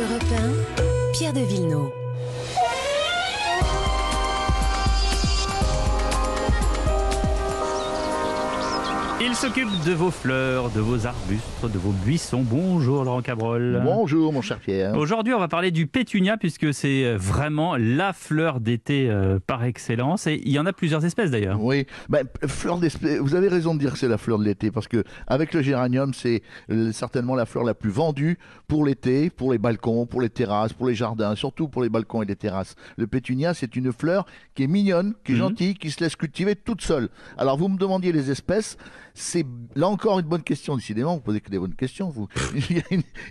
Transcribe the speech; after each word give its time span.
Europe 0.00 0.32
1, 0.32 1.12
Pierre 1.12 1.32
de 1.34 1.40
Villeneuve. 1.40 1.99
Il 9.30 9.36
s'occupe 9.36 9.68
de 9.86 9.92
vos 9.92 10.10
fleurs, 10.10 10.70
de 10.70 10.80
vos 10.80 11.06
arbustes, 11.06 11.62
de 11.62 11.78
vos 11.78 11.92
buissons. 11.92 12.42
Bonjour 12.42 13.04
Laurent 13.04 13.22
Cabrol. 13.22 13.80
Bonjour 13.84 14.32
mon 14.32 14.42
cher 14.42 14.58
Pierre. 14.58 14.96
Aujourd'hui, 14.96 15.32
on 15.32 15.38
va 15.38 15.46
parler 15.46 15.70
du 15.70 15.86
pétunia 15.86 16.36
puisque 16.36 16.74
c'est 16.74 17.14
vraiment 17.14 17.76
la 17.76 18.12
fleur 18.12 18.58
d'été 18.58 19.08
euh, 19.08 19.38
par 19.38 19.62
excellence 19.62 20.26
et 20.26 20.42
il 20.44 20.50
y 20.50 20.58
en 20.58 20.66
a 20.66 20.72
plusieurs 20.72 21.04
espèces 21.04 21.30
d'ailleurs. 21.30 21.62
Oui, 21.62 21.86
ben, 22.08 22.26
fleur 22.48 22.78
d'espèce. 22.78 23.18
Vous 23.20 23.36
avez 23.36 23.46
raison 23.46 23.74
de 23.74 23.78
dire 23.78 23.92
que 23.92 23.98
c'est 24.00 24.08
la 24.08 24.18
fleur 24.18 24.36
de 24.40 24.44
l'été 24.44 24.72
parce 24.72 24.88
que 24.88 25.04
avec 25.28 25.54
le 25.54 25.62
géranium, 25.62 26.12
c'est 26.12 26.42
euh, 26.72 26.90
certainement 26.90 27.36
la 27.36 27.46
fleur 27.46 27.62
la 27.62 27.74
plus 27.74 27.90
vendue 27.90 28.36
pour 28.66 28.84
l'été, 28.84 29.30
pour 29.30 29.52
les 29.52 29.58
balcons, 29.58 30.06
pour 30.06 30.20
les 30.20 30.30
terrasses, 30.30 30.72
pour 30.72 30.88
les 30.88 30.96
jardins, 30.96 31.36
surtout 31.36 31.68
pour 31.68 31.82
les 31.82 31.88
balcons 31.88 32.22
et 32.22 32.26
les 32.26 32.36
terrasses. 32.36 32.74
Le 32.96 33.06
pétunia, 33.06 33.54
c'est 33.54 33.76
une 33.76 33.92
fleur 33.92 34.26
qui 34.56 34.64
est 34.64 34.68
mignonne, 34.68 35.14
qui 35.24 35.32
est 35.32 35.34
Mhm. 35.36 35.40
gentille, 35.40 35.74
qui 35.74 35.90
se 35.92 36.02
laisse 36.02 36.16
cultiver 36.16 36.56
toute 36.56 36.82
seule. 36.82 37.08
Alors 37.38 37.56
vous 37.56 37.68
me 37.68 37.78
demandiez 37.78 38.10
les 38.10 38.32
espèces, 38.32 38.76
c'est 39.20 39.44
là 39.74 39.88
encore 39.88 40.18
une 40.18 40.26
bonne 40.26 40.42
question. 40.42 40.76
Décidément, 40.76 41.14
vous 41.14 41.20
posez 41.20 41.40
que 41.40 41.50
des 41.50 41.58
bonnes 41.58 41.74
questions. 41.74 42.12
Il, 42.70 42.82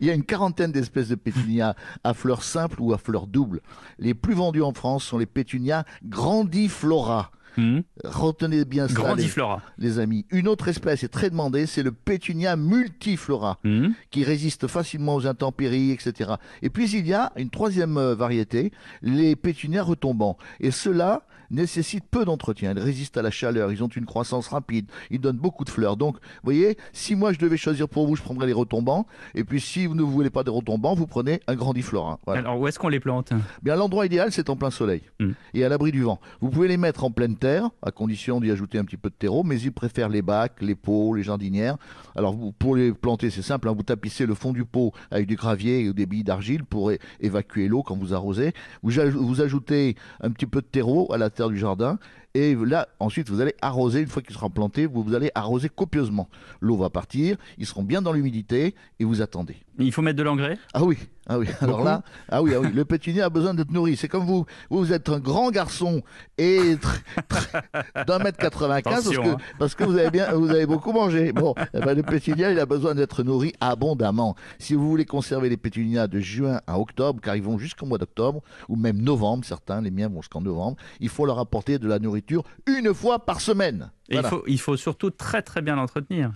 y 0.00 0.10
a 0.10 0.14
une, 0.14 0.24
quarantaine 0.24 0.72
d'espèces 0.72 1.08
de 1.08 1.14
pétunia 1.14 1.76
à 2.04 2.12
fleurs 2.12 2.42
simples 2.42 2.80
ou 2.80 2.92
à 2.92 2.98
fleurs 2.98 3.26
doubles. 3.26 3.60
Les 3.98 4.12
plus 4.12 4.34
vendus 4.34 4.62
en 4.62 4.72
France 4.72 5.04
sont 5.04 5.18
les 5.18 5.26
pétunias 5.26 5.84
grandiflora. 6.04 7.30
Hmm. 7.56 7.80
Retenez 8.04 8.64
bien 8.64 8.86
ça, 8.88 8.94
les, 8.94 9.02
Grandiflora. 9.02 9.62
les 9.78 9.98
amis. 9.98 10.26
Une 10.30 10.48
autre 10.48 10.68
espèce 10.68 11.02
est 11.04 11.08
très 11.08 11.30
demandée, 11.30 11.66
c'est 11.66 11.82
le 11.82 11.92
pétunia 11.92 12.56
multiflora, 12.56 13.58
Hmm. 13.64 13.88
qui 14.10 14.24
résiste 14.24 14.66
facilement 14.66 15.14
aux 15.14 15.26
intempéries, 15.26 15.90
etc. 15.90 16.32
Et 16.62 16.70
puis 16.70 16.90
il 16.90 17.06
y 17.06 17.14
a 17.14 17.32
une 17.36 17.50
troisième 17.50 17.96
euh, 17.98 18.14
variété, 18.14 18.72
les 19.02 19.36
pétunias 19.36 19.82
retombants. 19.82 20.36
Et 20.60 20.70
ceux-là 20.70 21.22
nécessitent 21.48 22.08
peu 22.10 22.24
d'entretien. 22.24 22.72
Ils 22.74 22.80
résistent 22.82 23.18
à 23.18 23.22
la 23.22 23.30
chaleur, 23.30 23.70
ils 23.70 23.84
ont 23.84 23.86
une 23.86 24.04
croissance 24.04 24.48
rapide, 24.48 24.86
ils 25.12 25.20
donnent 25.20 25.36
beaucoup 25.36 25.64
de 25.64 25.70
fleurs. 25.70 25.96
Donc, 25.96 26.16
vous 26.16 26.20
voyez, 26.42 26.76
si 26.92 27.14
moi 27.14 27.32
je 27.32 27.38
devais 27.38 27.56
choisir 27.56 27.88
pour 27.88 28.04
vous, 28.08 28.16
je 28.16 28.22
prendrais 28.22 28.48
les 28.48 28.52
retombants. 28.52 29.06
Et 29.36 29.44
puis 29.44 29.60
si 29.60 29.86
vous 29.86 29.94
ne 29.94 30.02
voulez 30.02 30.28
pas 30.30 30.42
des 30.42 30.50
retombants, 30.50 30.94
vous 30.96 31.06
prenez 31.06 31.40
un 31.46 31.54
grandiflora. 31.54 32.18
Voilà. 32.26 32.40
Alors 32.40 32.58
où 32.58 32.66
est-ce 32.66 32.80
qu'on 32.80 32.88
les 32.88 32.98
plante? 32.98 33.32
Bien, 33.62 33.76
l'endroit 33.76 34.06
idéal, 34.06 34.32
c'est 34.32 34.50
en 34.50 34.56
plein 34.56 34.70
soleil 34.70 35.02
Mm. 35.20 35.30
et 35.54 35.64
à 35.64 35.68
l'abri 35.68 35.92
du 35.92 36.02
vent. 36.02 36.18
Vous 36.40 36.50
pouvez 36.50 36.66
les 36.66 36.76
mettre 36.76 37.04
en 37.04 37.12
pleine 37.12 37.36
terre, 37.36 37.45
à 37.82 37.90
condition 37.90 38.40
d'y 38.40 38.50
ajouter 38.50 38.78
un 38.78 38.84
petit 38.84 38.96
peu 38.96 39.08
de 39.10 39.14
terreau, 39.14 39.42
mais 39.42 39.60
ils 39.60 39.72
préfèrent 39.72 40.08
les 40.08 40.22
bacs, 40.22 40.60
les 40.60 40.74
pots, 40.74 41.14
les 41.14 41.22
jardinières. 41.22 41.76
Alors, 42.14 42.34
vous, 42.34 42.52
pour 42.52 42.76
les 42.76 42.92
planter, 42.92 43.30
c'est 43.30 43.42
simple, 43.42 43.68
hein, 43.68 43.74
vous 43.76 43.82
tapissez 43.82 44.26
le 44.26 44.34
fond 44.34 44.52
du 44.52 44.64
pot 44.64 44.92
avec 45.10 45.26
du 45.26 45.36
gravier 45.36 45.88
ou 45.88 45.92
des 45.92 46.06
billes 46.06 46.24
d'argile 46.24 46.64
pour 46.64 46.90
évacuer 47.20 47.68
l'eau 47.68 47.82
quand 47.82 47.96
vous 47.96 48.14
arrosez. 48.14 48.52
Vous, 48.82 48.92
aj- 48.92 49.10
vous 49.10 49.40
ajoutez 49.40 49.96
un 50.20 50.30
petit 50.30 50.46
peu 50.46 50.60
de 50.60 50.66
terreau 50.66 51.12
à 51.12 51.18
la 51.18 51.30
terre 51.30 51.48
du 51.48 51.58
jardin. 51.58 51.98
Et 52.34 52.54
là, 52.54 52.88
ensuite, 53.00 53.30
vous 53.30 53.40
allez 53.40 53.54
arroser, 53.62 54.00
une 54.02 54.08
fois 54.08 54.20
qu'il 54.20 54.34
sera 54.34 54.50
planté, 54.50 54.84
vous, 54.84 55.02
vous 55.02 55.14
allez 55.14 55.30
arroser 55.34 55.70
copieusement. 55.70 56.28
L'eau 56.60 56.76
va 56.76 56.90
partir, 56.90 57.38
ils 57.56 57.64
seront 57.64 57.82
bien 57.82 58.02
dans 58.02 58.12
l'humidité 58.12 58.74
et 59.00 59.04
vous 59.04 59.22
attendez. 59.22 59.56
Il 59.78 59.90
faut 59.90 60.02
mettre 60.02 60.18
de 60.18 60.22
l'engrais? 60.22 60.58
Ah 60.74 60.84
oui, 60.84 60.98
ah 61.26 61.38
oui. 61.38 61.48
Alors 61.60 61.82
là, 61.82 62.02
ah 62.28 62.42
oui, 62.42 62.52
ah 62.54 62.60
oui. 62.60 62.68
Le 62.72 62.84
pétunia 62.84 63.26
a 63.26 63.30
besoin 63.30 63.54
d'être 63.54 63.70
nourri. 63.70 63.96
C'est 63.96 64.08
comme 64.08 64.24
vous, 64.24 64.46
vous, 64.70 64.92
êtes 64.92 65.08
un 65.08 65.18
grand 65.18 65.50
garçon 65.50 66.02
et 66.38 66.76
d'un 68.06 68.18
mètre 68.18 68.38
95 68.38 68.82
parce 68.84 69.16
que, 69.16 69.28
hein. 69.28 69.36
parce 69.58 69.74
que 69.74 69.84
vous 69.84 69.96
avez 69.98 70.10
bien, 70.10 70.32
vous 70.32 70.50
avez 70.50 70.66
beaucoup 70.66 70.92
mangé. 70.92 71.32
Bon, 71.32 71.54
eh 71.74 71.80
ben, 71.80 71.94
le 71.94 72.02
pétunia, 72.02 72.52
il 72.52 72.60
a 72.60 72.66
besoin 72.66 72.94
d'être 72.94 73.22
nourri 73.22 73.52
abondamment. 73.60 74.36
Si 74.58 74.74
vous 74.74 74.88
voulez 74.88 75.04
conserver 75.04 75.48
les 75.48 75.56
pétunias 75.56 76.06
de 76.06 76.20
juin 76.20 76.60
à 76.66 76.78
octobre, 76.78 77.20
car 77.20 77.34
ils 77.36 77.42
vont 77.42 77.58
jusqu'au 77.58 77.86
mois 77.86 77.98
d'octobre 77.98 78.42
ou 78.68 78.76
même 78.76 79.00
novembre, 79.02 79.44
certains, 79.44 79.80
les 79.80 79.90
miens 79.90 80.08
vont 80.08 80.22
jusqu'en 80.22 80.40
novembre, 80.40 80.76
il 81.00 81.08
faut 81.08 81.26
leur 81.26 81.38
apporter 81.38 81.78
de 81.78 81.88
la 81.88 81.98
nourriture 81.98 82.44
une 82.66 82.94
fois 82.94 83.24
par 83.24 83.40
semaine. 83.40 83.90
Et 84.08 84.14
Voilà. 84.14 84.28
il, 84.28 84.30
faut, 84.30 84.44
il 84.46 84.60
faut 84.60 84.76
surtout 84.76 85.10
très 85.10 85.42
très 85.42 85.62
bien 85.62 85.74
l'entretenir. 85.76 86.30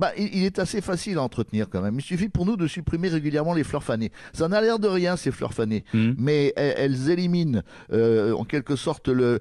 Bah, 0.00 0.12
il, 0.16 0.34
il 0.34 0.44
est 0.44 0.58
assez 0.58 0.80
facile 0.80 1.18
à 1.18 1.22
entretenir 1.22 1.68
quand 1.70 1.82
même. 1.82 1.96
Il 1.98 2.02
suffit 2.02 2.28
pour 2.30 2.46
nous 2.46 2.56
de 2.56 2.66
supprimer 2.66 3.08
régulièrement 3.08 3.52
les 3.54 3.64
fleurs 3.64 3.84
fanées. 3.84 4.10
Ça 4.32 4.48
n'a 4.48 4.60
l'air 4.60 4.78
de 4.78 4.88
rien 4.88 5.16
ces 5.16 5.30
fleurs 5.30 5.52
fanées, 5.54 5.84
Hmm. 5.92 6.12
mais 6.16 6.52
elles, 6.56 6.74
elles 6.78 7.10
éliminent 7.10 7.62
euh, 7.92 8.32
en 8.32 8.44
quelque 8.44 8.76
sorte 8.76 9.08
le 9.08 9.40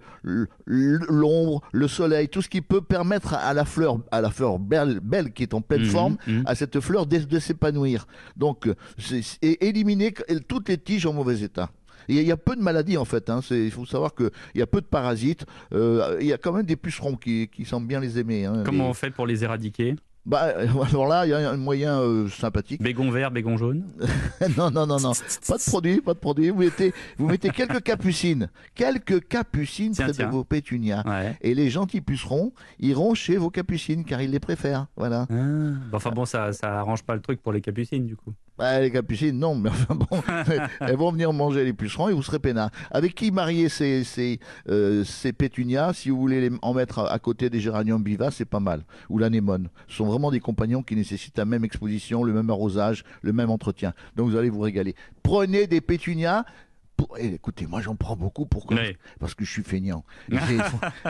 l'ombre, 0.66 1.62
le 1.72 1.88
soleil, 1.88 2.30
tout 2.30 2.42
ce 2.42 2.50
qui 2.50 2.62
peut 2.62 2.81
permettre 2.81 3.34
à 3.34 3.53
la 3.53 3.66
fleur, 3.66 3.98
à 4.12 4.22
la 4.22 4.30
fleur 4.30 4.59
belle, 4.59 5.00
belle 5.02 5.31
qui 5.34 5.44
est 5.44 5.53
en 5.53 5.62
pleine 5.62 5.81
Mhm, 5.81 5.88
forme, 5.88 6.18
mhm. 6.28 6.44
à 6.46 6.56
cette 6.56 6.80
fleur 6.80 7.06
de, 7.06 7.18
de 7.18 7.40
s'épanouir. 7.40 8.06
Donc, 8.36 8.69
et 9.42 9.68
éliminer 9.68 10.14
toutes 10.48 10.69
les 10.69 10.78
tiges 10.78 11.06
en 11.06 11.14
mauvais 11.14 11.40
état. 11.42 11.69
Il 12.08 12.22
y 12.24 12.31
a 12.31 12.38
peu 12.38 12.56
de 12.56 12.62
maladies 12.62 12.98
en 12.98 13.06
fait. 13.06 13.30
Hein. 13.30 13.42
Il 13.52 13.69
faut 13.72 13.86
savoir 13.86 14.16
qu'il 14.16 14.31
y 14.56 14.62
a 14.64 14.68
peu 14.68 14.81
de 14.81 14.86
parasites. 14.88 15.46
Euh, 15.74 16.18
il 16.19 16.25
y 16.28 16.34
a 16.34 16.38
quand 16.40 16.52
même 16.53 16.66
des 16.66 16.75
pucerons 16.75 17.16
qui, 17.16 17.48
qui 17.53 17.66
semblent 17.66 17.86
bien 17.88 18.00
les 18.00 18.18
aimer. 18.18 18.46
hein. 18.46 18.64
Comment 18.66 18.86
Les- 18.86 18.90
on 18.90 18.94
fait 18.94 19.12
pour 19.12 19.28
les 19.28 19.44
éradiquer? 19.44 19.96
Bah, 20.25 20.53
alors 20.90 21.07
là, 21.07 21.25
il 21.25 21.30
y 21.30 21.34
a 21.34 21.50
un 21.50 21.57
moyen 21.57 22.00
euh, 22.00 22.28
sympathique. 22.28 22.81
Bégon 22.81 23.09
vert, 23.09 23.31
bégon 23.31 23.57
jaune 23.57 23.84
non, 24.57 24.69
non, 24.69 24.85
non, 24.85 25.00
non. 25.00 25.13
Pas 25.47 25.57
de 25.57 25.63
produit, 25.69 26.02
pas 26.02 26.13
de 26.13 26.19
produit. 26.19 26.50
Vous 26.50 26.59
mettez, 26.59 26.94
vous 27.18 27.28
mettez 27.28 27.50
quelques 27.50 27.81
capucines. 27.81 28.50
Quelques 28.75 29.28
capucines 29.28 29.94
Tiens, 29.94 30.06
près 30.06 30.13
tiens. 30.13 30.28
de 30.28 30.31
vos 30.31 30.44
pétunias. 30.44 31.03
Ouais. 31.06 31.38
Et 31.41 31.56
les 31.56 31.69
gentils 31.69 32.02
pucerons 32.02 32.53
iront 32.80 33.13
chez 33.16 33.38
vos 33.38 33.50
capucines 33.50 34.03
car 34.06 34.22
ils 34.22 34.31
les 34.31 34.40
préfèrent. 34.40 34.88
Voilà. 34.97 35.25
Ah. 35.31 35.35
Enfin 35.94 36.12
bon, 36.12 36.25
ça, 36.25 36.53
ça 36.53 36.80
arrange 36.80 37.03
pas 37.03 37.16
le 37.16 37.22
truc 37.22 37.41
pour 37.41 37.53
les 37.53 37.62
capucines 37.62 38.06
du 38.06 38.16
coup. 38.16 38.34
Bah, 38.59 38.81
les 38.81 38.91
capucines, 38.91 39.40
non, 39.40 39.56
mais 39.56 39.69
enfin 39.69 39.96
bon, 39.96 40.22
elles 40.81 40.97
vont 40.97 41.13
venir 41.13 41.31
manger 41.31 41.63
les 41.63 41.72
pucerons 41.72 42.09
et 42.09 42.13
vous 42.13 42.22
serez 42.22 42.40
peinards. 42.40 42.72
Avec 42.91 43.16
qui 43.16 43.31
marier 43.31 43.69
ces, 43.69 44.03
ces, 44.03 44.41
euh, 44.68 45.06
ces 45.06 45.31
pétunias 45.31 45.94
Si 45.94 46.09
vous 46.09 46.19
voulez 46.19 46.50
les, 46.50 46.57
en 46.62 46.74
mettre 46.74 47.00
à, 47.00 47.09
à 47.09 47.19
côté 47.19 47.50
des 47.50 47.62
géraniums 47.62 48.03
vivaces, 48.03 48.36
c'est 48.36 48.44
pas 48.46 48.59
mal. 48.59 48.84
Ou 49.09 49.18
l'anémone. 49.18 49.69
Sont 49.88 50.06
vraiment 50.06 50.19
des 50.30 50.40
compagnons 50.41 50.84
qui 50.84 50.96
nécessitent 50.96 51.38
la 51.38 51.46
même 51.46 51.63
exposition, 51.63 52.24
le 52.24 52.34
même 52.34 52.50
arrosage, 52.50 53.03
le 53.22 53.31
même 53.34 53.50
entretien. 53.50 53.94
Donc 54.16 54.30
vous 54.30 54.35
allez 54.38 54.50
vous 54.50 54.59
régaler. 54.59 54.94
Prenez 55.24 55.66
des 55.68 55.80
pétunias. 55.81 56.44
Eh, 57.18 57.28
écoutez, 57.35 57.66
moi 57.66 57.80
j'en 57.80 57.96
prends 57.96 58.18
beaucoup 58.18 58.46
pour 58.46 58.69
Ouais. 58.72 58.97
parce 59.22 59.34
que 59.34 59.46
je 59.46 59.52
suis 59.52 59.63
feignant. 59.63 60.03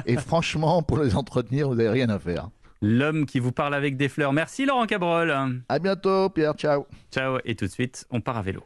Et, 0.06 0.14
et 0.14 0.18
franchement, 0.18 0.84
pour 0.84 1.00
les 1.00 1.16
entretenir, 1.16 1.68
vous 1.68 1.76
n'avez 1.76 1.90
rien 1.90 2.10
à 2.10 2.20
faire. 2.20 2.50
L'homme 2.82 3.26
qui 3.26 3.40
vous 3.40 3.52
parle 3.52 3.74
avec 3.74 3.98
des 3.98 4.08
fleurs. 4.08 4.32
Merci 4.32 4.66
Laurent 4.66 4.86
Cabrol. 4.86 5.36
À 5.68 5.80
bientôt, 5.80 6.30
Pierre. 6.30 6.54
Ciao. 6.54 6.86
Ciao 7.12 7.40
et 7.44 7.56
tout 7.56 7.66
de 7.66 7.72
suite, 7.72 8.06
on 8.12 8.22
part 8.22 8.38
à 8.38 8.42
vélo. 8.44 8.64